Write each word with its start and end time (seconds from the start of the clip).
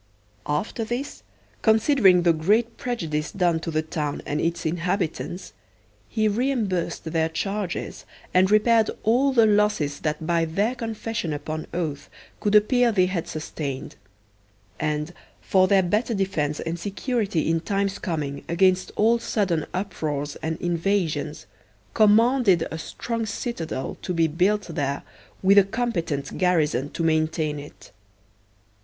After 0.47 0.83
this, 0.83 1.21
considering 1.61 2.23
the 2.23 2.33
great 2.33 2.75
prejudice 2.77 3.31
done 3.31 3.59
to 3.59 3.69
the 3.69 3.83
town 3.83 4.23
and 4.25 4.41
its 4.41 4.65
inhabitants, 4.65 5.53
he 6.09 6.27
reimbursed 6.27 7.03
their 7.03 7.29
charges 7.29 8.03
and 8.33 8.49
repaired 8.49 8.89
all 9.03 9.31
the 9.31 9.45
losses 9.45 9.99
that 9.99 10.25
by 10.25 10.45
their 10.45 10.73
confession 10.73 11.33
upon 11.33 11.67
oath 11.71 12.09
could 12.39 12.55
appear 12.55 12.91
they 12.91 13.05
had 13.05 13.27
sustained; 13.27 13.95
and, 14.79 15.13
for 15.39 15.67
their 15.67 15.83
better 15.83 16.15
defence 16.15 16.59
and 16.59 16.79
security 16.79 17.47
in 17.47 17.59
times 17.59 17.99
coming 17.99 18.43
against 18.49 18.91
all 18.95 19.19
sudden 19.19 19.67
uproars 19.71 20.35
and 20.37 20.59
invasions, 20.59 21.45
commanded 21.93 22.67
a 22.71 22.79
strong 22.79 23.23
citadel 23.23 23.97
to 24.01 24.15
be 24.15 24.25
built 24.25 24.63
there 24.63 25.03
with 25.43 25.59
a 25.59 25.63
competent 25.63 26.39
garrison 26.39 26.89
to 26.89 27.03
maintain 27.03 27.59
it. 27.59 27.91